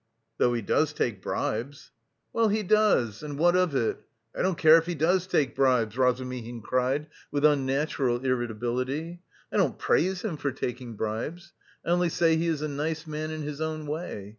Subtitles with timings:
[0.39, 1.91] "Though he does take bribes."
[2.33, 3.21] "Well, he does!
[3.21, 3.99] and what of it?
[4.35, 9.21] I don't care if he does take bribes," Razumihin cried with unnatural irritability.
[9.53, 11.53] "I don't praise him for taking bribes.
[11.85, 14.29] I only say he is a nice man in his own way!